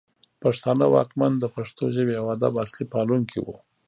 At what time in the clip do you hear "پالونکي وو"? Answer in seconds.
2.93-3.55